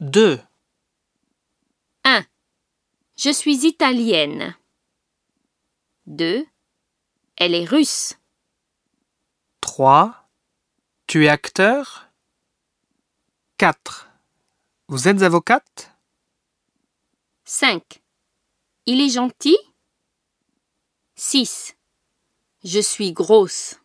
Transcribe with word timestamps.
2, 0.00 0.38
1. 2.04 2.26
Je 3.16 3.30
suis 3.30 3.64
italienne. 3.66 4.54
2. 6.04 6.46
Elle 7.36 7.54
est 7.54 7.64
russe. 7.64 8.18
3. 9.62 10.28
Tu 11.06 11.24
es 11.24 11.28
acteur? 11.30 12.10
4. 13.56 14.10
Vous 14.88 15.08
êtes 15.08 15.22
avocate? 15.22 15.90
5. 17.44 18.02
Il 18.84 19.00
est 19.00 19.14
gentil? 19.14 19.56
6. 21.14 21.74
Je 22.64 22.80
suis 22.80 23.14
grosse. 23.14 23.80